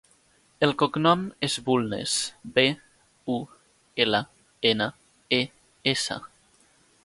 [0.67, 2.15] El cognom és Bulnes:
[2.57, 2.65] be,
[3.35, 3.37] u,
[4.07, 4.25] ela,
[4.73, 4.91] ena,
[5.41, 5.43] e,
[5.97, 6.23] essa.